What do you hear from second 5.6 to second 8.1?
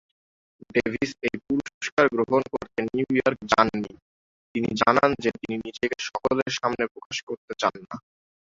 নিজেকে সকলের সামনে প্রকাশ করতে চান না।